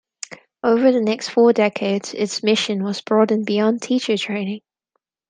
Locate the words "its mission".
2.15-2.83